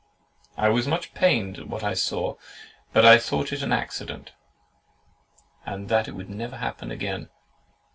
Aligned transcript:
I 0.57 0.69
was 0.69 0.87
much 0.87 1.13
pained 1.13 1.59
at 1.59 1.67
what 1.67 1.83
I 1.83 1.93
saw; 1.93 2.33
but 2.91 3.05
I 3.05 3.19
thought 3.19 3.53
it 3.53 3.61
an 3.61 3.71
accident, 3.71 4.31
and 5.63 5.89
that 5.89 6.07
it 6.07 6.13
would 6.15 6.27
never 6.31 6.57
happen 6.57 6.89
again." 6.89 7.29